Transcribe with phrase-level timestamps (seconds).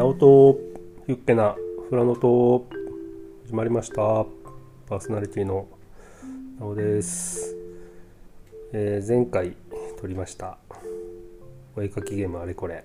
[0.00, 0.58] ナオト
[1.08, 1.54] ユッケな
[1.90, 2.64] フラノト
[3.44, 3.96] 始まりました。
[3.96, 5.68] パーソナリティの
[6.58, 7.54] ナオです、
[8.72, 9.58] えー前回
[10.00, 10.56] 撮りました。
[11.76, 12.82] お絵かきゲームあれこれ。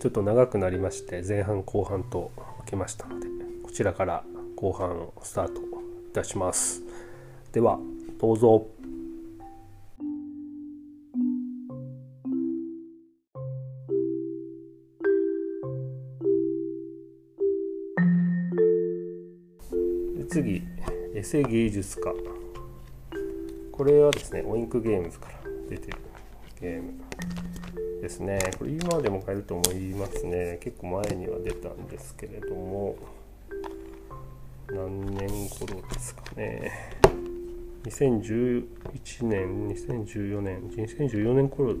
[0.00, 3.26] ちょっと長くなりまして前半後半と分けましたので
[3.64, 4.22] こちらから
[4.54, 6.80] 後半をスタートいたします。
[7.50, 7.80] では
[8.20, 8.68] どうぞ。
[21.26, 22.14] エセ芸術家。
[23.72, 25.98] これはですねオインクゲームズから出てる
[26.60, 26.92] ゲーム
[28.00, 28.38] ですね。
[28.56, 30.58] これ今でも買えると思いますね。
[30.60, 32.94] 結構前には出たんですけれども
[34.68, 36.70] 何年頃ですかね。
[37.86, 38.64] 2011
[39.22, 41.74] 年2014年2014年頃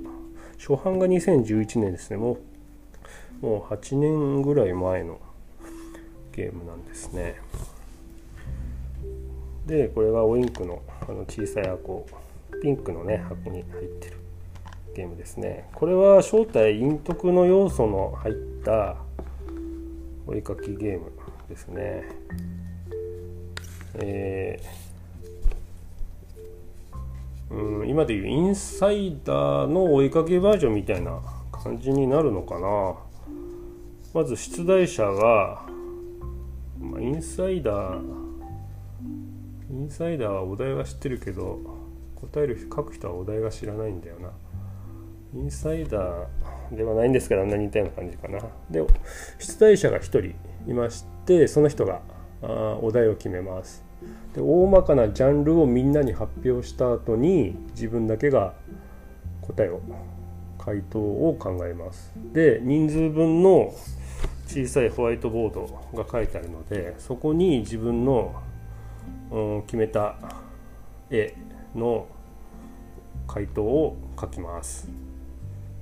[0.58, 2.16] 初版が2011年ですね。
[2.16, 2.38] も
[3.42, 5.20] うもう8年ぐらい前の
[6.32, 7.36] ゲームなんですね。
[9.66, 12.06] でこれがオインクのあの小さい箱
[12.62, 14.16] ピンクのね箱に入ってる
[14.94, 15.68] ゲームですね。
[15.74, 18.96] これは正体陰徳の要素の入った
[20.26, 21.12] お絵かきゲーム
[21.48, 22.04] ですね。
[23.98, 24.86] えー
[27.48, 31.20] うん、今でいうインサイダーのお絵かきバージョンみたいな
[31.52, 32.96] 感じになるのかな。
[34.14, 35.62] まず出題者が、
[36.80, 38.25] まあ、インサイダー
[39.70, 41.58] インサイダーはお題は知ってるけど
[42.14, 44.30] 答える書く人はお題が知らないんだよな。
[45.34, 48.38] インサイダーではないんですけどあんなに似たような感じかな。
[48.70, 48.84] で
[49.38, 50.20] 出題者が1人
[50.70, 52.00] いましてその人が
[52.42, 53.84] あお題を決めます。
[54.34, 58.54] で大まかなジャンルをみんなに発表した後に自分だけが
[59.42, 59.80] 答えを
[60.58, 62.12] 回答を考えます。
[62.32, 63.74] で人数分の
[64.46, 68.34] 小さいホワイトボードが書いてあるのでそこに自分の、
[69.66, 70.16] 決めた
[71.10, 71.34] 絵
[71.74, 72.06] の
[73.26, 74.88] 回答を書きます。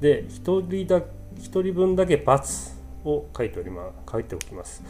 [0.00, 1.04] で1人だ
[1.36, 2.74] 一人分だけ×
[3.04, 4.82] を書いておりま書いておきます。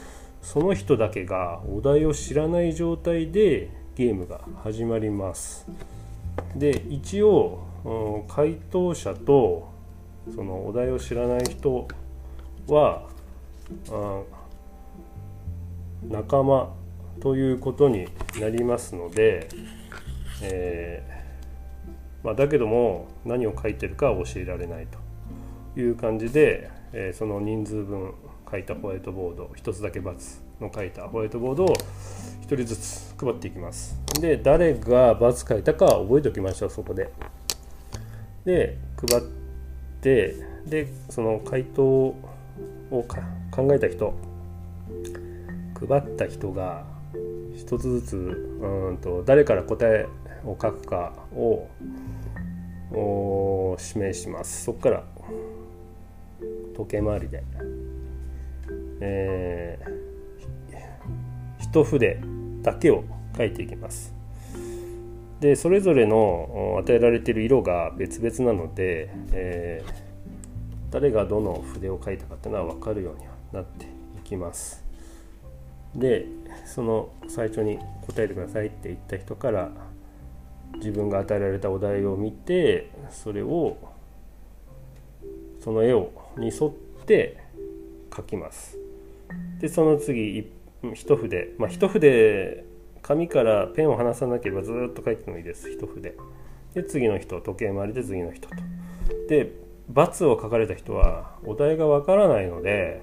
[0.43, 5.67] その人だけがお題を知らない状態でゲームが始まります。
[6.55, 7.61] で一応、
[8.29, 9.69] 回答者と
[10.35, 11.87] そのお題を知らない人
[12.69, 13.09] は
[16.09, 16.73] 仲間
[17.21, 18.09] ということに
[18.41, 19.49] なりますので、
[20.43, 24.87] えーまあ、だけども何を書いてるかは教えられない
[25.75, 28.15] という感じで、えーその人数分
[28.51, 30.05] 書いたホワイトボード1つだけ×
[30.61, 31.69] の書いたホワイトボードを
[32.43, 33.99] 1人ずつ配っていきます。
[34.21, 37.11] で誰が×書いたかは覚えておきましょうそこで。
[38.45, 38.79] で
[39.11, 39.23] 配っ
[40.01, 40.37] て
[40.67, 42.17] でその回答を
[42.91, 44.15] 考えた人。
[45.89, 46.94] 配った人が
[47.67, 50.07] 一つずつうんと誰から答え
[50.45, 51.69] を書くかを
[52.93, 54.65] お指名します。
[54.65, 55.05] そこから
[56.77, 57.43] 時計回りで、
[59.01, 62.21] えー、一筆
[62.63, 63.05] だけを
[63.37, 64.15] 書いていきます。
[65.41, 70.05] でそれぞれの与えられている色が別々なので、えー
[70.95, 73.87] 誰がどの筆を書いたかっていうのは分かるようになって
[74.17, 74.85] いきます。
[75.93, 76.25] で
[76.65, 79.71] その最初に答えてくださいって言った人から
[80.77, 83.77] 自分が与えられたお題を見てそれを
[85.61, 86.73] その絵をに沿っ
[87.07, 87.39] て
[88.11, 88.79] 描きます。
[89.61, 90.51] でその次
[90.95, 91.55] 一筆。
[91.59, 92.65] まあ一筆
[93.03, 95.71] 紙からペンを離さなければずっと書いてもいいです。
[95.71, 96.15] 一筆。
[96.75, 98.55] で次の人時計回りで次の人と。
[99.29, 99.53] で
[99.93, 103.03] ×を書かれた人はお題がわからないので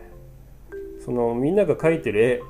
[1.03, 2.41] そのみんなが描いてる絵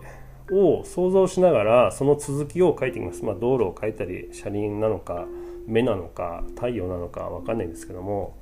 [0.51, 5.25] を想像しながらその続きを描いていきます、まあ、道路を描いたり車輪なのか
[5.67, 8.37] 目なのか太陽なのかわかんないんですけども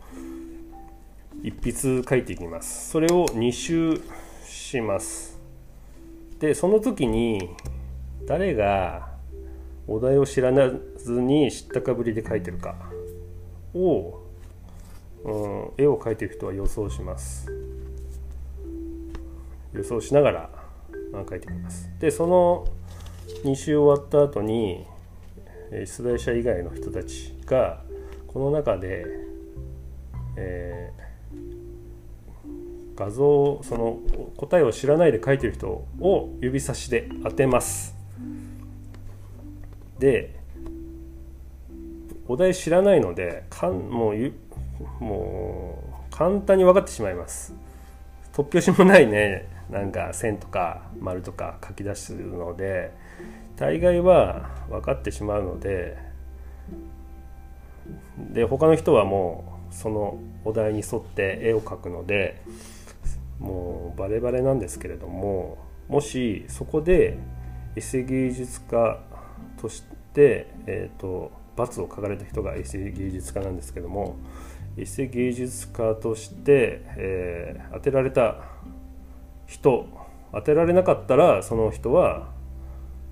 [1.44, 2.90] 一筆描いていきます。
[2.90, 4.02] それを2周
[4.46, 5.40] します。
[6.40, 7.50] でその時に
[8.26, 9.10] 誰が
[9.88, 12.76] お題を知らずに知ったかぶりで描いてるか
[13.74, 14.20] を
[15.24, 17.48] うん、絵を描いている人は予想します。
[19.74, 20.50] 予想しながら
[21.14, 21.90] あ描いてます。
[22.00, 22.68] でその
[23.44, 24.86] 2週終わった後に
[25.72, 27.82] 出題者以外の人たちが
[28.28, 29.06] この中で、
[30.36, 31.10] えー
[33.00, 33.98] 画像その
[34.36, 37.96] 答えを知らないで書いてる人を指差しで当てます。
[40.00, 40.38] で
[42.28, 44.34] お題知らないのでかんもうゆ
[45.00, 45.82] も
[46.12, 47.54] う簡単に分かってしまいます。
[48.34, 49.48] 突拍子もないね。
[49.70, 52.92] なんか線とか丸とか書き出すので
[53.56, 55.98] 大概は分かってしまうので
[58.32, 62.42] で他の人はもうそのお題に沿って絵を描くので
[63.40, 65.58] もうバレバレなんですけれども
[65.88, 67.18] もしそこで
[67.76, 69.00] エセ芸術家
[69.62, 69.84] とし
[70.14, 74.18] て、えーと、罰を書かれた人がエセ芸術家なんですけども
[74.78, 78.38] エセ芸術家として、えー、当てられた
[79.50, 79.90] 人
[80.32, 82.30] 当てられなかったらその人は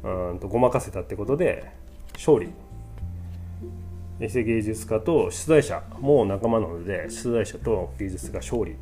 [0.03, 1.71] うんとごまかせたってことで
[2.13, 2.49] 勝利。
[4.19, 8.75] エセ芸術家と出題者も仲間なので出題者と芸術家勝利。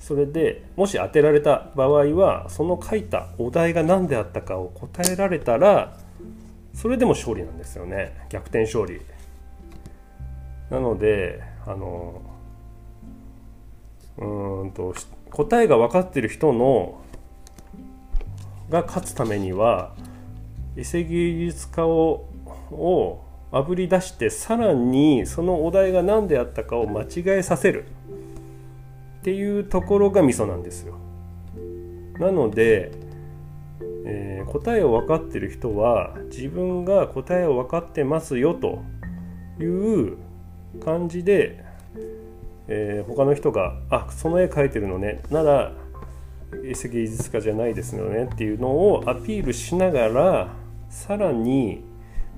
[0.00, 5.96] それでもし当てられた場合はその書いたお題が何であったかを答えられたら
[6.74, 8.16] それでも勝利なんですよね。
[8.28, 9.00] 逆転勝利。
[10.70, 12.20] なのであの
[14.18, 14.92] うんと
[15.30, 17.00] 答えが分かってる人の
[18.70, 19.94] が勝つためには
[20.76, 22.26] エセ芸術家を
[22.70, 27.86] をあぶり出してさらにそのお題が何であったかを間違えさせる
[29.20, 30.98] っていうところがミソなんですよ。
[32.18, 32.92] なので、
[34.04, 38.82] えー、答えを分かってる人は自分が答えを分かってますよと
[39.60, 40.16] いう
[40.84, 41.64] 感じで、
[42.68, 45.72] えー、他の人が「あその絵描いてるのねなら
[46.64, 50.48] 絵芸術家じゃないですよね」っていうのをアピールしながら
[50.88, 51.84] さらに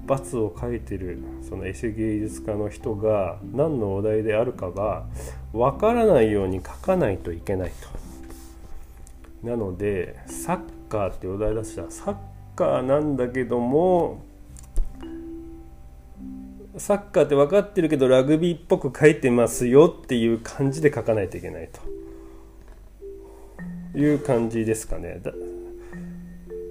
[0.07, 5.05] 罰を書いてるそのエセ芸術家の人が何のお題であるかが
[5.53, 7.73] わからないように書かないといけない
[9.43, 9.49] と。
[9.49, 12.17] なのでサッカーってお題出したらサッ
[12.57, 14.23] カーなんだけども
[16.79, 21.69] サッカーって分かってるけどラグビーっぽく書いてますよっていう感じで書かないといけない
[23.93, 25.21] という感じですかね。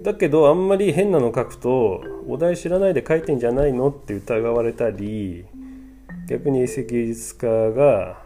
[0.03, 5.45] だけどあんまり変なの書くとお題知らないで書いてんじゃないのって疑われたり
[6.29, 8.21] 逆に遺跡芸術家が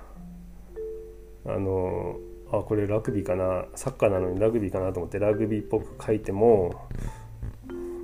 [1.45, 2.17] あの
[2.51, 6.87] あこれラグビーかなサッカーなのにラグビーかなと思ってラグビーっぽく書いても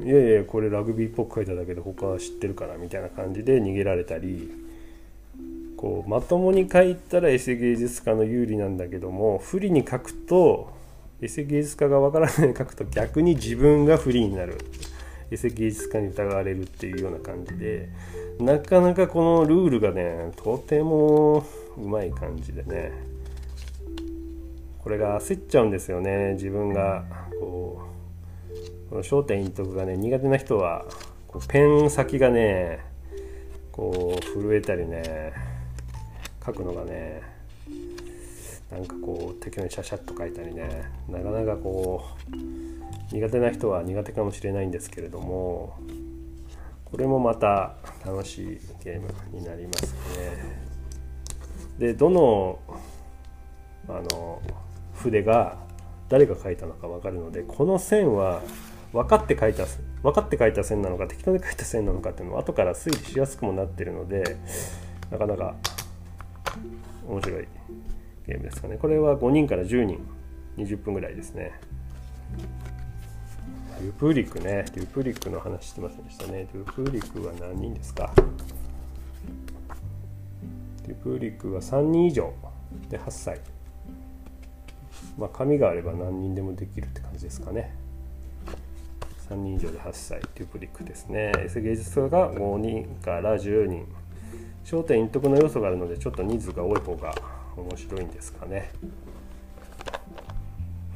[0.04, 4.52] いやいやこれラグビーっぽく書いただけで他は知ってるからみたいな感じで逃げられたり
[5.76, 10.78] こうまともに書いたらエセ芸術家の有利なんだけども不利に書くと
[11.20, 14.58] エセ芸術家がわからないように 書くと逆に自分が不利になる。
[15.30, 17.90] エセ芸術家に疑われるっていうような感じで。
[18.40, 21.44] なかなかこのルールがねとても
[21.76, 22.92] うまい感じでね
[24.84, 26.34] これが焦っちゃうんですよね。
[26.34, 27.04] 自分が
[27.40, 27.97] こう
[28.90, 30.86] この焦点陰徳がね苦手な人は
[31.28, 32.80] こうペン先がね
[33.72, 35.34] こう震えたりね
[36.46, 37.22] 書くのがね
[38.72, 42.04] なんかこう適当にシャシャッと書いたりねなかなかこ
[43.12, 45.78] う苦手な人は苦手かもしれないんですけれども
[46.86, 47.76] これもまた
[48.06, 50.68] 楽しいゲームになりますね。
[51.78, 52.60] でどの
[53.88, 54.42] あの
[54.96, 55.58] 筆が
[56.10, 58.42] 誰が書いたのか分かるのでこの線は
[58.94, 59.66] 分かって書いた
[60.02, 64.38] 分かって書いた線なのか適当に書いた線なのかっていうのを後から推理しやすくもなってるので
[65.12, 65.56] なかなか
[67.08, 67.48] 面白い
[68.28, 68.78] ゲームですかね。
[68.78, 70.06] これは5人から10人
[70.58, 71.54] 20分ぐらいですね。
[73.80, 74.66] デュプリックね。
[74.74, 76.48] デュプリックの話してませんでしたね。
[76.52, 78.12] デュプリックは何人ですか？
[80.88, 82.34] デュプリックは3人以上。
[82.90, 83.40] で8歳。
[85.18, 87.76] まあ紙があれば何人でもできるって感じですかね。
[89.30, 91.32] 3人以上で8歳デュプリックですね。
[91.46, 93.86] S 芸術家が5人から10人
[94.64, 97.14] 焦点陰徳の要素があるのでちょっと人数が多い方が
[97.56, 98.72] 面白いんですかね。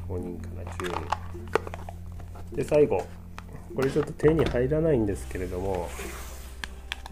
[0.08, 0.90] 5人から10
[2.50, 3.02] 人で最後。
[3.74, 5.88] これちょっと手に入らないんですけれども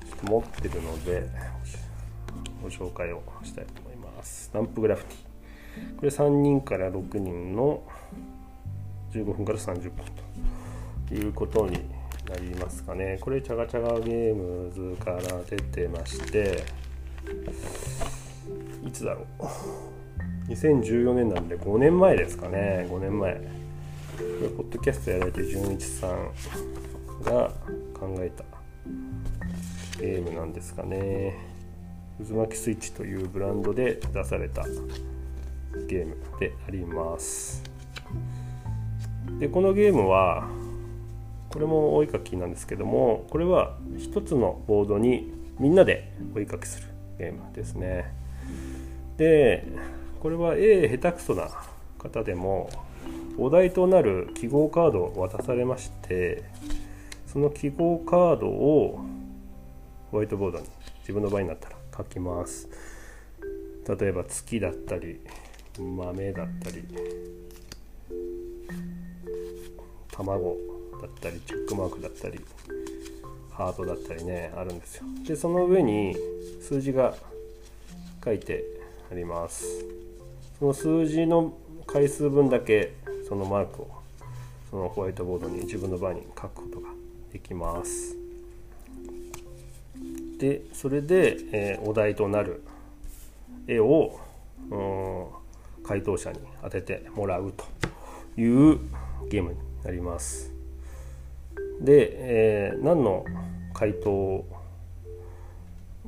[0.07, 1.27] ちょっと持ってるので
[2.62, 4.45] ご紹介をしたいと思います。
[4.45, 5.97] スタンプグラフィティ。
[5.97, 7.83] これ3人から6人の
[9.12, 10.23] 15分から30分と。
[11.14, 11.79] いうことに
[12.29, 13.19] なりますかね。
[13.21, 16.64] これチャガチャガゲームズから出てまして
[18.87, 19.45] いつだろう。
[20.50, 22.87] 2014年なんで5年前ですかね。
[22.90, 23.40] 5年前こ
[24.43, 26.31] れポッドキャストやられて純一さん
[27.23, 27.50] が
[27.99, 28.45] 考えた
[29.99, 31.35] ゲームなんですかね。
[32.26, 34.64] 渦巻きスイッチというブランドで出された
[35.88, 37.62] ゲームであります。
[39.38, 40.49] でこのゲームは
[41.50, 46.88] これもお絵かきなんですけどもこれは一つのボードにみんなでお絵かきする
[47.19, 48.14] ゲームですね。
[49.16, 49.66] で
[50.21, 51.50] これは絵下手くそな
[51.99, 52.71] 方でも
[53.37, 56.45] お題となる記号カードを渡されまして
[57.26, 59.00] その記号カードを
[60.11, 60.66] ホワイトボードに
[61.00, 62.69] 自分の場合になったら書きます。
[63.99, 65.21] 例えば月だったり
[65.78, 66.85] 豆だったり
[70.12, 70.57] 卵
[71.00, 72.40] だったりチェックマークだったり
[73.50, 75.04] ハートだったりねあるんですよ。
[75.26, 76.16] でその上に
[76.62, 77.14] 数字が
[78.25, 78.64] 書いて
[79.11, 79.85] あります。
[80.59, 81.54] その数字の
[81.87, 82.95] 回数分だけ
[83.28, 83.90] そのマークを
[84.71, 86.88] そのホワイトボードに自分の場に書くことが
[87.33, 88.16] できます。
[90.38, 92.62] でそれで、えー、お題となる
[93.66, 94.19] 絵を
[95.83, 97.64] 回答者に当ててもらうと
[98.40, 98.78] いう
[99.28, 100.50] ゲームになります。
[101.81, 103.25] で、えー、何の
[103.73, 104.47] 回答を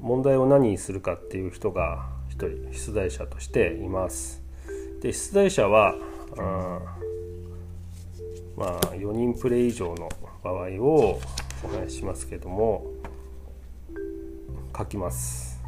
[0.00, 4.42] 問題を何にするかっていう人が1人出題者としています。
[5.00, 5.94] で出題者は
[6.36, 6.80] あ
[8.56, 10.08] まあ4人プレイ以上の
[10.42, 11.20] 場合を
[11.64, 12.86] お話ししますけども
[14.76, 15.60] 書きます。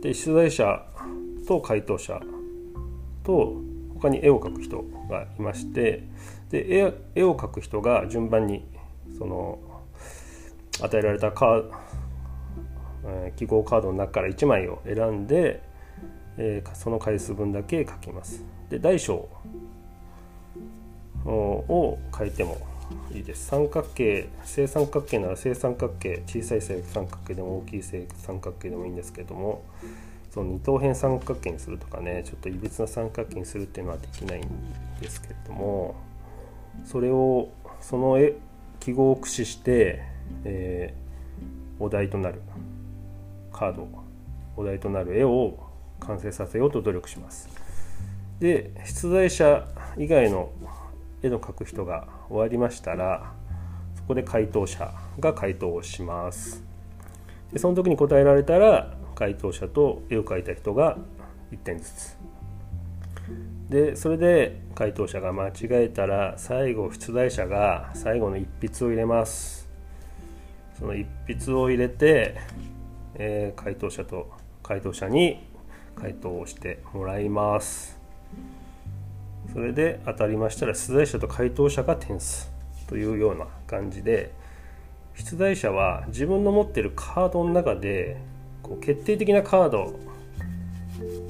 [0.00, 0.86] で出題者
[1.46, 2.20] と回答者
[3.24, 3.56] と
[3.94, 6.04] 他に絵を描く人がいまして
[6.50, 8.64] で絵を描く人が順番に
[9.18, 9.58] その
[10.80, 11.70] 与えられたカー、
[13.06, 15.62] え、記号カードの中から1枚を選んで、
[16.36, 18.44] えー、その回数分だけ書きます。
[18.68, 19.28] で大小
[21.24, 22.58] を書いても
[23.12, 23.46] いいです。
[23.46, 29.64] 三角形正三角形なら正三角形小さい正三角形でも大きい正三角形でもいいんですけども
[30.30, 34.48] その二等辺三角形にするとかねちょっといびつな三角形にするっていうのはできないん
[35.00, 35.94] ですけれども
[36.84, 38.34] それをその絵
[38.80, 40.02] 記号を駆使して、
[40.44, 42.40] えー、お題となる
[43.52, 43.88] カード
[44.56, 45.58] お題となる絵を
[46.00, 47.48] 完成させようと努力します。
[48.40, 49.66] で出題者
[49.96, 50.50] 以外の
[51.22, 53.32] 絵の描く人が終わりましたら
[53.94, 56.62] そこで回答者が回答をします。
[57.52, 60.98] でその時に答えられたら回答者と絵を描いた人が
[61.50, 62.18] 1点ずつ。
[63.68, 69.68] でそれで回答者が間違えたら最後出題者が最後の一筆を入れます。
[70.78, 72.36] その一筆を入れて、
[73.14, 74.30] えー、回答者と
[74.62, 75.46] 回答者に
[75.96, 77.98] 回答をしてもらいます。
[79.52, 82.56] それで当たりましたら出題者と回答者が点数。
[82.86, 84.32] というような感じで
[85.14, 88.16] 出題者は自分の持ってるカードの中で
[88.62, 89.98] こう決定的なカード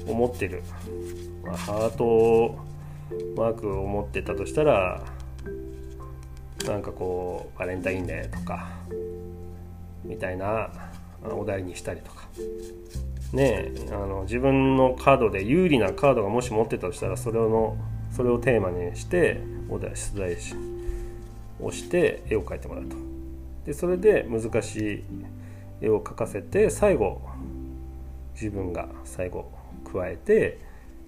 [0.07, 0.63] を持ってる、
[1.47, 2.57] まあ、ハート
[3.37, 5.01] マークを持ってたとしたら
[6.65, 8.67] なんかこうバレンタインデーとか
[10.03, 10.69] みたいな
[11.23, 12.27] お題にしたりとか。
[13.33, 17.75] ねあの自分のカードで有利なカードがもし持ってたとしたらそれの
[18.09, 20.37] それをテーマにしてお題出題
[21.61, 22.95] をして絵を描いてもらうと。
[23.65, 25.03] でそれで難しい
[25.81, 27.21] 絵を描かせて最後
[28.33, 29.51] 自分が最後
[29.91, 30.66] 加えて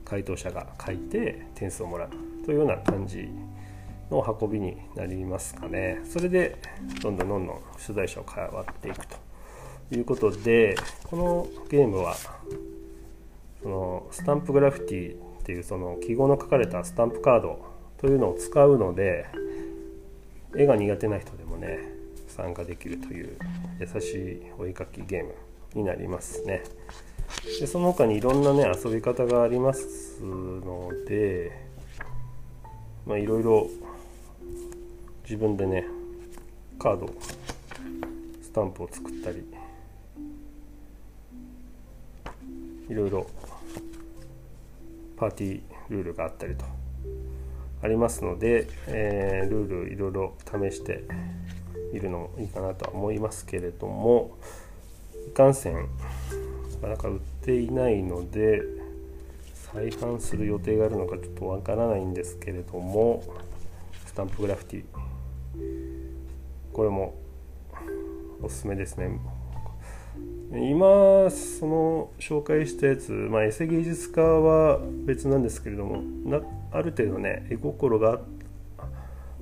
[0.10, 2.10] 回答者が書いて点数をもらう
[2.46, 3.30] というような感じ
[4.10, 6.58] の運びになりますかねそれで
[7.02, 9.16] どんどんどんどん取材者を変わっていくと
[9.92, 12.16] いうことでこのゲームは
[13.62, 17.60] そのスタンプグラフィティっていうその記号の書かれたスタンプカード
[17.98, 19.28] というのを使うので
[20.56, 21.80] 絵が苦手な人でもね
[22.28, 23.38] 参加できるという
[23.80, 25.36] 優しいお絵かきゲーム
[25.76, 26.64] になりますね。
[27.60, 31.52] でその他にいろんなね遊び方がありますので
[33.06, 33.70] まあいろいろ
[35.24, 35.86] 自分でね
[36.80, 37.14] カード
[38.42, 39.44] スタンプを作ったり
[42.90, 43.28] いろいろ
[45.18, 46.66] パーティールールがあったりと
[47.82, 51.04] ありますので、えー、ルールいろいろ試して
[51.94, 54.38] いるのもいいかなとは思いますけれども
[55.28, 55.88] いかんせん
[56.82, 58.62] なかなか売っていないので
[59.74, 63.24] 再販する予定があるのかちょっとわからないんですけれども
[64.06, 64.84] スタンプグラフィティ。
[66.74, 67.16] これも
[68.42, 69.20] おすすめですね。
[70.52, 78.20] 今その紹介したやつ、まあ、エセ芸術家は別なんですけれどもなある程度ね絵心が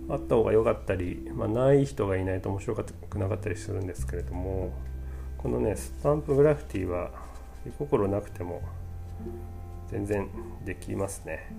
[0.10, 4.74] あった方が良かったり、まあ、ない人がいないと面白くなかったりするんですけれども
[5.38, 7.12] このねスタンプグラフィティは
[7.68, 8.62] 絵心なくても
[9.90, 10.30] 全然
[10.66, 11.52] できますね。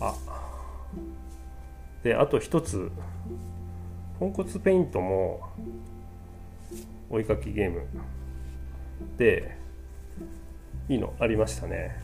[0.00, 0.14] あ。
[2.02, 2.90] であと一つ。
[4.18, 5.40] ポンコツペイントも
[7.08, 7.86] 追いかきゲーム。
[9.16, 9.56] で
[10.90, 11.96] いいのありましたね。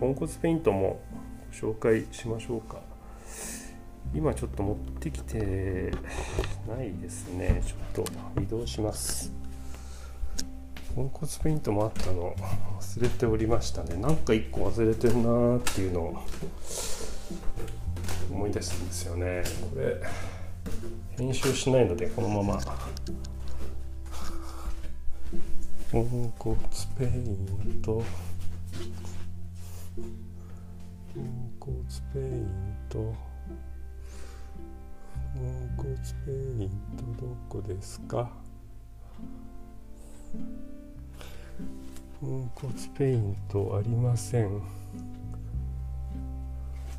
[0.00, 1.00] ポンコツペイントも
[1.52, 2.80] 紹介しましょうか。
[4.14, 5.92] 今ちょっと持ってきて
[6.66, 7.62] ないですね。
[7.66, 9.30] ちょっと移動します。
[10.98, 12.34] ポンコツペイントもあったの
[12.80, 13.94] 忘れておりましたね。
[13.98, 16.18] なんか1個忘れてるなーっていうのを
[18.32, 19.44] 思い出したんですよね。
[19.72, 20.02] これ
[21.16, 22.58] 編集しないのでこのまま。
[25.92, 28.02] ポンコツペイント。
[31.14, 32.48] ポンコツペイン
[32.88, 32.98] ト。
[32.98, 33.04] ポ
[35.44, 36.34] ンコツペイ
[36.66, 38.32] ントどこですか？
[40.32, 40.77] ポン
[42.20, 44.60] コツペイントありません。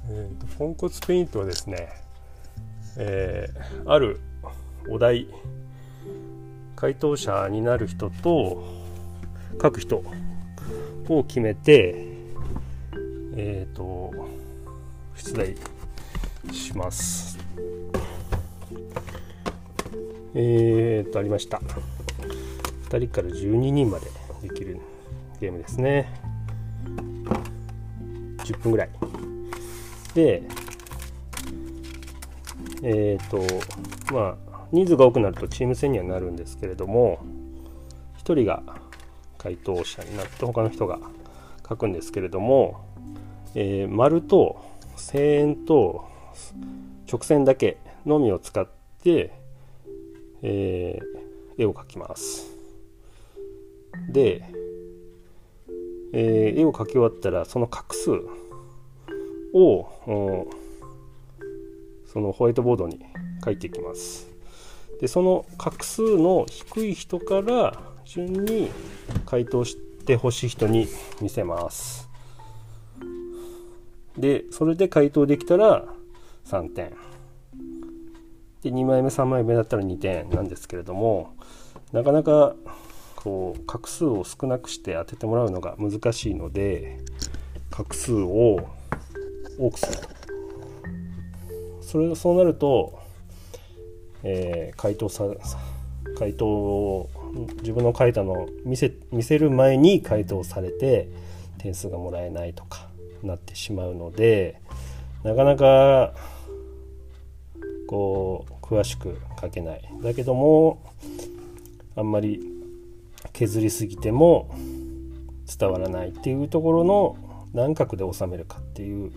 [0.09, 1.89] えーと、ポンコツペイントはですね、
[2.95, 4.21] えー、ある
[4.89, 5.27] お題
[6.77, 8.63] 回答者になる人と
[9.61, 10.01] 書く人
[11.09, 12.07] を決めて
[13.35, 14.13] えっ、ー、と
[15.15, 15.55] 出題
[16.53, 17.37] します。
[20.33, 21.59] えーとありました。
[22.89, 24.07] 2人から12人まで
[24.41, 24.79] できる
[25.39, 26.11] ゲームですね。
[28.39, 28.89] 10分ぐらい。
[30.13, 30.43] で
[32.81, 37.19] えっ、ー、とまあ人数が多くなるとチーム戦にはなるんですけれども
[38.17, 38.63] 1人が
[39.37, 40.99] 回答者になって他の人が
[41.67, 42.81] 書くんですけれども、
[43.55, 44.63] えー、丸と
[44.95, 46.05] 線円と
[47.11, 48.67] 直線だけのみを使っ
[49.01, 49.33] て、
[50.41, 52.47] えー、絵を描きます。
[54.09, 54.43] で、
[56.13, 58.11] えー、絵を描き終わったらその画数
[59.53, 59.87] を
[62.05, 62.99] そのホワイトボードに
[63.43, 64.27] 書いていきます。
[64.99, 68.69] でその画数の低い人から順に
[69.25, 70.87] 回答してほしい人に
[71.21, 72.09] 見せます。
[74.17, 75.85] でそれで回答できたら
[76.45, 76.93] 3点。
[78.61, 81.33] で2枚目3枚目だったら2点なんですけれども
[81.93, 82.55] なかなか
[83.21, 86.99] こう画数を少なくして当ててもらうのが難しいので
[87.69, 88.69] 画数を
[89.59, 89.99] 多くする。
[91.81, 92.97] それそうなると、
[94.23, 95.25] えー、回答さ
[96.17, 97.09] 回答を
[97.61, 101.09] 自分の書いたのを見せ見せる前に回答されて
[101.57, 102.87] 点数がもらえないとか
[103.21, 104.61] なってしまうので
[105.23, 106.13] なかなか
[107.87, 109.81] こう詳しく書けない。
[110.01, 110.81] だけども
[111.97, 112.58] あんまり
[113.33, 114.49] 削りすぎても
[115.57, 117.17] 伝わらないっていうところの
[117.53, 119.11] 何画で収めるかっていう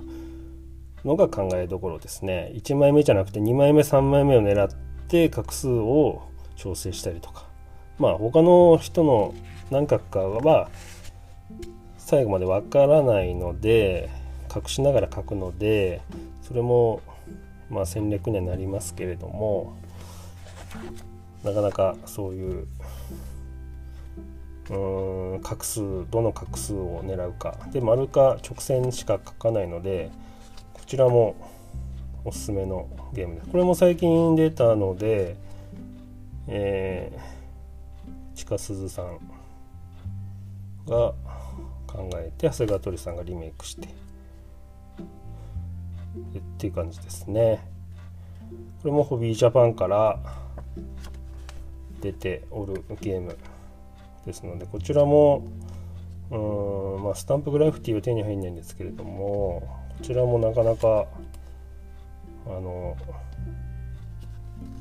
[1.04, 2.52] のが考えどころですね。
[2.54, 4.70] 1枚目じゃなくて2枚目3枚目を狙っ
[5.08, 6.22] て画数を
[6.56, 7.46] 調整したりとか。
[7.98, 9.34] まあ他の人の
[9.70, 10.70] 何画かは
[11.98, 14.10] 最後までわからないので
[14.54, 16.02] 隠しながら書くので
[16.42, 17.00] それも
[17.70, 19.76] まあ戦略にはなりますけれども
[21.44, 22.66] なかなかそういう
[24.72, 27.56] うん画数どの画数を狙うか。
[27.72, 30.10] で丸か直線しか書かないので
[30.72, 31.36] こちらも
[32.24, 33.48] おすすめのゲームです。
[33.48, 35.36] これも最近出たので
[36.48, 39.18] えー、近鈴さん
[40.88, 41.14] が
[41.86, 43.90] 考えて長谷川鳥さんがリメイクしてっ
[46.58, 47.64] ていう感じですね。
[48.82, 50.18] これもホビージャパンから
[52.00, 53.36] 出ておるゲーム。
[54.26, 55.44] ですのでこちらも
[56.30, 59.62] うん、まあ、スタンプグラフィティは手に入んないんですけれども
[59.98, 61.06] こちらもなかなか
[62.46, 62.96] あの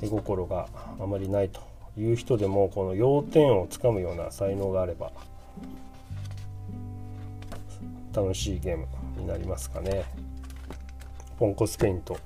[0.02, 0.68] 絵心が
[1.00, 1.62] あまりないと
[1.98, 5.12] いう人でもこの要点をつかむような才能があれば
[8.14, 10.04] 楽しいゲームになりますかね。
[11.40, 12.18] ポンコスペイント。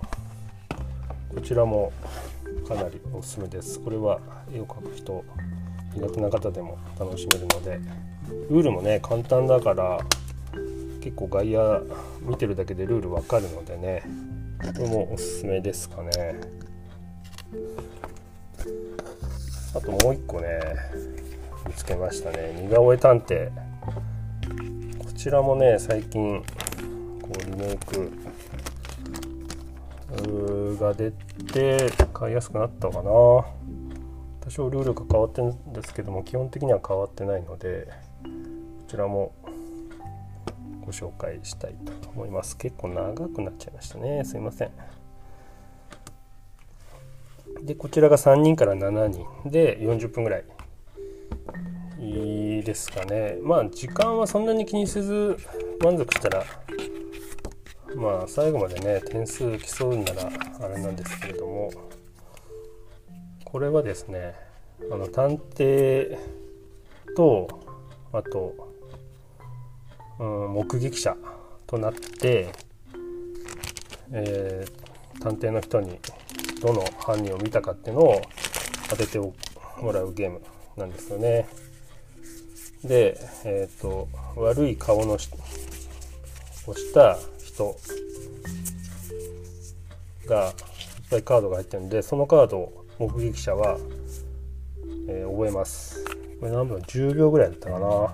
[1.34, 1.92] こちらも
[2.68, 3.80] かなりおすすめです。
[3.80, 4.20] これは
[4.54, 5.24] 絵を描く人
[5.96, 7.80] 苦手な方でも楽しめるので
[8.50, 10.00] ルールもね簡単だから
[11.02, 11.82] 結構外野
[12.22, 14.04] 見てるだけでルールわかるのでね
[14.60, 16.10] これもおすすめですかね。
[19.76, 20.48] あともう一個ね
[21.68, 22.54] 見つけましたね。
[22.62, 23.52] 似顔絵探偵。
[24.98, 26.42] こちらもね最近
[27.22, 28.12] こうリメイク
[30.80, 33.12] が出て買いやすくなったかな。
[34.46, 37.88] 多少ルールが変わってるんですけども基本的には変わってないので
[38.24, 38.30] こ
[38.88, 39.34] ちらも
[40.86, 42.56] ご紹介したいと思います。
[42.58, 44.24] 結構長くなっちゃいましたね。
[44.24, 44.72] すいません。
[47.64, 50.44] でこちらが3人から7人で40分ぐらい。
[52.00, 53.40] いいですかね。
[53.42, 55.38] まあ時間はそんなに気にせず
[55.84, 56.46] 満足したら
[57.96, 60.30] まあ最後までね点数競うんなら
[60.62, 61.25] あれなんですけど。
[63.56, 64.36] これはですね
[64.92, 66.18] あの探偵
[67.16, 67.48] と
[68.12, 68.54] あと、
[70.20, 71.16] うん、目撃者
[71.66, 72.50] となって、
[74.12, 75.98] えー、探偵の人に
[76.62, 78.22] どの犯人を見たかっていうのを
[78.90, 79.34] 当てても
[79.94, 80.42] らうゲーム
[80.76, 81.48] なんですよね。
[82.84, 85.30] で、えーと、悪い顔のし
[86.68, 87.74] をした人
[90.28, 90.54] がいっ
[91.10, 93.78] ぱいカードが入ってるんでそのカードを目撃者は、
[95.08, 96.04] えー、覚えます。
[96.40, 98.14] これ何分？10秒ぐらいだったかな。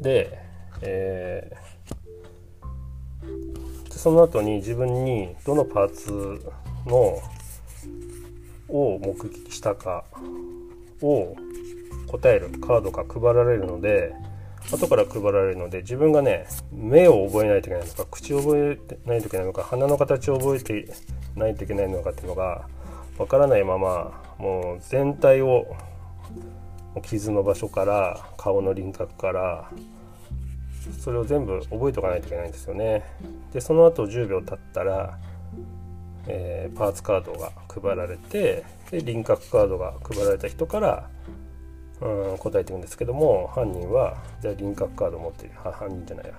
[0.00, 0.38] で、
[0.82, 6.40] えー、その後に自分にどのパーツ
[6.86, 7.20] の
[8.68, 10.04] を目撃したか
[11.02, 11.36] を
[12.06, 14.14] 答えるカードが配られるので
[14.72, 20.92] 後から配られるので自分がね目を覚えないといけないのか口を覚えないといけないのか鼻の形を覚えて
[21.36, 22.66] ないといけないのかっていうのが
[23.18, 25.66] わからないままもう全体を
[27.02, 29.70] 傷の場所から顔の輪郭から
[31.00, 33.04] それを全部覚えておかないといけないんですよね。
[33.52, 35.18] でその後10秒経ったら、
[36.26, 41.10] えー、パーツカードが配られてで輪郭カードが配られた人から
[42.00, 46.34] うん答えていくんですけども犯人はじゃあ輪郭カード持ってる犯人じゃないや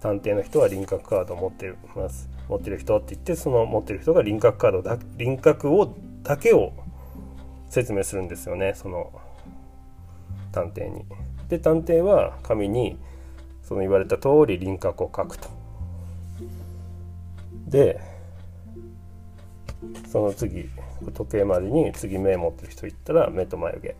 [0.00, 6.72] 探偵の人は輪郭カードを持ってます持ってる人って言ってその持ってる人が輪郭カードだ輪郭をだけを
[7.68, 9.12] 説明するんですよねその
[10.52, 11.04] 探偵に。
[11.48, 12.98] で探偵は紙に
[13.62, 15.48] その言われた通り輪郭を書くと。
[17.68, 18.00] で
[20.08, 20.68] その次
[21.14, 23.96] 時計までに次目持ってる人言ったら目と眉毛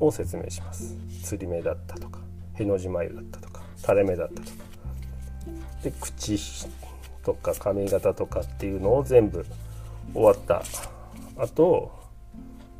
[0.00, 2.20] を説明します釣り目だったとか
[2.56, 4.52] への字眉だったとか垂れ目だったとか
[5.82, 6.38] で口
[7.24, 9.44] とか髪型とかっていうのを全部
[10.12, 10.62] 終わった
[11.36, 11.92] 後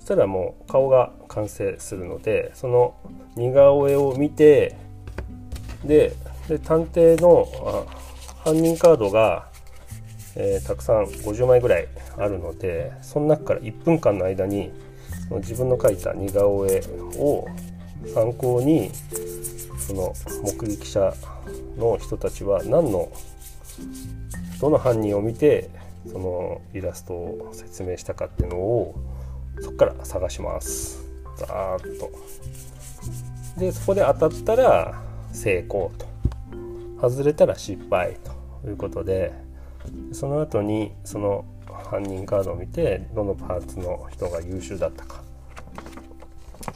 [0.00, 2.94] そしたらもう顔が完成するのでその
[3.36, 4.76] 似顔絵を見て
[5.84, 6.14] で
[6.48, 7.46] で探偵の
[8.44, 9.48] 犯人カードが、
[10.36, 11.88] えー、たくさん50枚ぐらい
[12.18, 14.70] あるのでその中から1分間の間に
[15.30, 16.82] 自分の描いた似顔絵
[17.16, 17.46] を
[18.14, 18.90] 参考に
[19.78, 20.12] その
[20.42, 21.14] 目撃者
[21.78, 23.10] の人たちは何の
[24.60, 25.70] どの犯人を見て
[26.06, 28.94] そのイラストを説明したかっていうのを
[29.60, 31.04] そこから探します。
[31.36, 32.10] ザーッと。
[33.58, 36.06] でそこで当たったら成功と。
[37.00, 38.34] 外れたら失敗と。
[38.66, 39.32] いうことで
[40.12, 45.22] その後にその犯人カードを見てどのパーツの人が優秀だったか。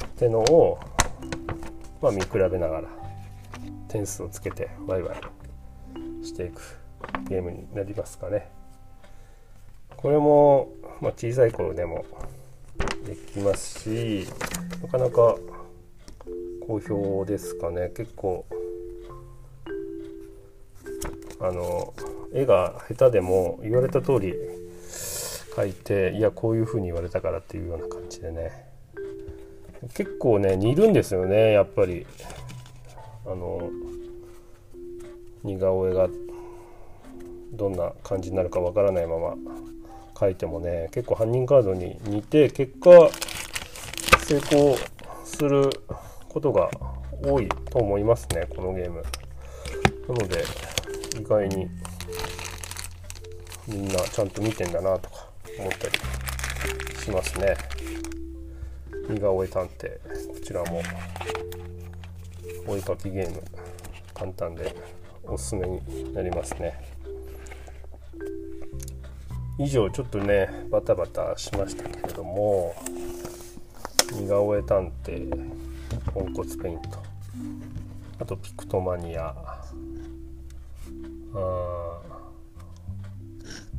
[0.04, 0.78] っていうのを、
[2.02, 2.88] まあ、見比べながら
[3.86, 6.76] 点数をつけてワイワイしていく
[7.28, 8.50] ゲームになりますかね。
[9.98, 12.04] これも、まあ、小さい頃でも
[13.04, 14.28] できますし
[14.80, 15.37] なかなか
[16.66, 17.90] 好評ですかね。
[17.96, 18.46] 結構
[21.40, 21.92] あの
[22.32, 24.34] 絵が下手でも言われた通り
[25.56, 28.68] 描いていやこういう風に言われたからっていうような感じでね。
[29.94, 32.06] 結構ね似るんですよねやっぱり。
[33.26, 33.68] あの
[35.42, 36.08] 似顔絵が
[37.52, 39.34] どんな感じになるかわからないまま。
[40.18, 42.90] 書いてもね結構犯人カードに似て結果
[44.24, 44.76] 成功
[45.24, 45.70] する
[46.28, 46.70] ことが
[47.24, 49.02] 多いと思いますねこのゲーム。
[50.09, 50.42] なので
[51.20, 51.68] 意外に
[53.66, 55.28] みんなちゃんと見てんだなとか
[55.59, 55.94] 思ったり
[57.02, 57.57] しますね。
[59.09, 60.83] 似顔絵探偵こちらも
[62.66, 63.42] お絵かきゲーム
[64.14, 64.74] 簡単で
[65.24, 66.97] おすすめになりますね。
[69.58, 72.74] 以上ちょっとねバタバタしましたけれども
[74.12, 75.28] 似顔絵探偵
[76.14, 77.02] ポンコツペイント。
[78.20, 79.34] あとピクトマニア。
[81.34, 82.00] あ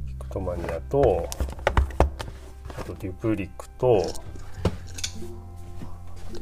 [0.08, 1.28] ピクトマニアと
[2.78, 4.02] あとデュプリックと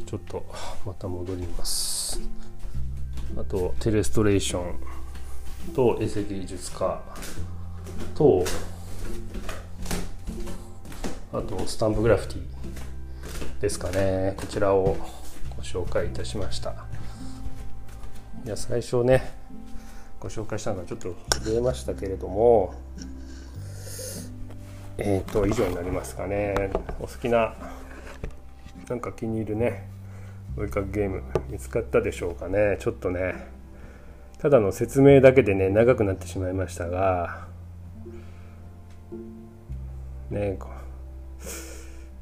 [0.06, 0.45] ちょっと
[0.86, 2.19] また戻ります。
[3.38, 4.80] あとテレストレーション
[5.73, 7.02] とエセ芸術家
[8.15, 8.43] と
[11.38, 14.34] あとスタンプグラフィティですかね。
[14.38, 14.97] こちらを
[15.56, 16.73] ご紹介いたしました。
[18.43, 19.34] いや最初ね
[20.19, 22.73] ご紹介したのがちょっと震えましたけれども
[24.97, 26.71] えっ、ー、と以上になりますかね。
[27.00, 27.54] お好きな
[28.89, 29.88] なんか気に入るね
[30.58, 32.78] 追いかけゲーム見つかったでしょうかね。
[32.80, 33.47] ちょっとね
[34.39, 37.45] ただの説明だけでね長くなってしまいましたが
[40.32, 40.58] ね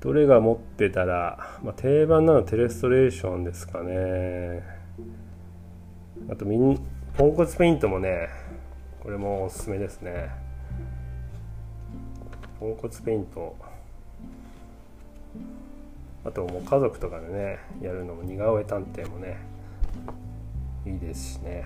[0.06, 4.62] どれが持ってたら、まあ、定番なのテレストレーションですかね。
[6.30, 6.80] あとミン
[7.18, 8.30] ポンコツペイントもね
[9.02, 10.30] これもおすすめですね。
[12.60, 13.56] ポンコツペイント。
[16.24, 19.38] あともう家族とかでねやるのも似顔絵探偵もね
[20.86, 21.66] いいですしね。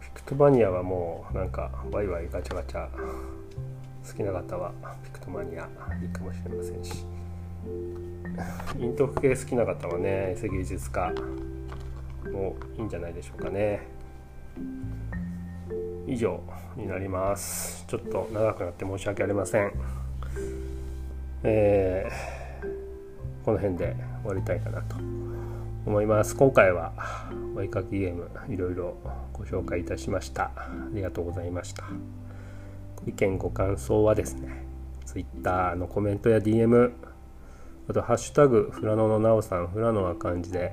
[0.00, 2.88] ピクトマニアはもうなんかワイワイガチャガチャ
[4.08, 4.72] 好きな方は
[5.04, 5.68] ピクトマニア
[6.02, 7.04] いいかもしれませんし。
[8.78, 11.12] イントフ系好きな方はねエセ芸術家
[12.32, 13.86] もいいんじゃないでしょうかね。
[16.06, 16.40] 以上
[16.76, 17.84] になります。
[17.86, 19.72] ちょっと長くなって申し訳ありません。
[21.42, 24.96] えー、この辺で終わりたいかなと
[25.84, 26.34] 思います。
[26.34, 26.92] 今回は
[27.54, 28.96] お絵かきゲームいろいろ
[29.32, 30.44] ご紹介いたしました。
[30.56, 31.84] ありがとうございました。
[33.08, 34.66] 意見ご感想はですね
[35.06, 36.92] Twitter のコメントや DM
[37.88, 40.72] あと「ハッシュタグフラノのなおさん」フラノは漢字で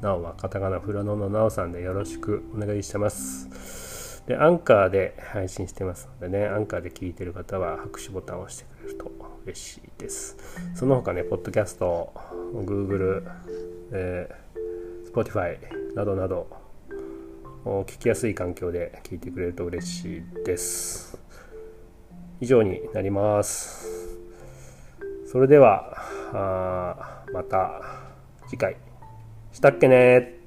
[0.00, 10.36] なおはカタカナフラノのなおさんでよろしくお願いしてますでアンカーで配信してますのでねアンカーで聞いてる方は拍手ボタンを押してくれると嬉しいです。
[10.74, 12.12] その他ね、ポッドキャスト、
[12.52, 13.22] Google、
[13.92, 15.56] えー、Spotify
[15.94, 16.48] などなど、
[17.64, 21.18] 聞きやすい環境で聞いてくれると嬉しいです。
[22.40, 23.86] 以上になります。
[25.26, 25.92] それでは、
[27.32, 27.82] また
[28.48, 28.76] 次回。
[29.52, 30.37] したっけね